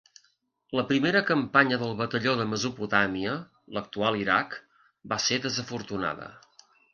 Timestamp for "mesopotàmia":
2.53-3.35